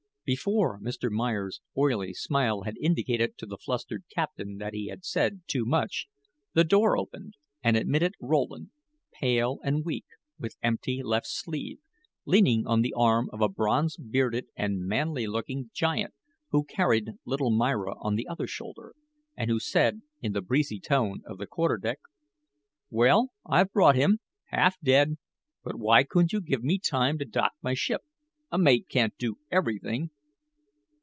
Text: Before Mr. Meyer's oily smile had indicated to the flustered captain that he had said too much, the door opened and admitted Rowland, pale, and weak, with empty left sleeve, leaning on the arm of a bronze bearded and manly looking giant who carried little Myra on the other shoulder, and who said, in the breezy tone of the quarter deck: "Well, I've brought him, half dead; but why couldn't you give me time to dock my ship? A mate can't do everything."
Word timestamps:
Before 0.23 0.79
Mr. 0.79 1.09
Meyer's 1.11 1.59
oily 1.75 2.13
smile 2.13 2.61
had 2.61 2.77
indicated 2.79 3.37
to 3.39 3.45
the 3.45 3.57
flustered 3.57 4.05
captain 4.13 4.59
that 4.59 4.73
he 4.73 4.87
had 4.87 5.03
said 5.03 5.41
too 5.45 5.65
much, 5.65 6.07
the 6.53 6.63
door 6.63 6.97
opened 6.97 7.33
and 7.61 7.75
admitted 7.75 8.13
Rowland, 8.21 8.69
pale, 9.11 9.59
and 9.63 9.83
weak, 9.83 10.05
with 10.39 10.55
empty 10.61 11.01
left 11.03 11.27
sleeve, 11.27 11.79
leaning 12.23 12.65
on 12.65 12.81
the 12.81 12.93
arm 12.95 13.29
of 13.33 13.41
a 13.41 13.49
bronze 13.49 13.97
bearded 13.97 14.45
and 14.55 14.85
manly 14.87 15.27
looking 15.27 15.69
giant 15.73 16.13
who 16.51 16.63
carried 16.63 17.09
little 17.25 17.51
Myra 17.51 17.95
on 17.99 18.15
the 18.15 18.27
other 18.27 18.47
shoulder, 18.47 18.93
and 19.35 19.49
who 19.49 19.59
said, 19.59 20.01
in 20.21 20.31
the 20.31 20.41
breezy 20.41 20.79
tone 20.79 21.21
of 21.25 21.39
the 21.39 21.47
quarter 21.47 21.77
deck: 21.77 21.99
"Well, 22.89 23.31
I've 23.45 23.73
brought 23.73 23.95
him, 23.97 24.19
half 24.45 24.79
dead; 24.81 25.17
but 25.61 25.75
why 25.77 26.03
couldn't 26.05 26.31
you 26.31 26.39
give 26.39 26.63
me 26.63 26.77
time 26.79 27.17
to 27.17 27.25
dock 27.25 27.51
my 27.61 27.73
ship? 27.73 28.01
A 28.49 28.57
mate 28.57 28.87
can't 28.89 29.17
do 29.17 29.35
everything." 29.49 30.09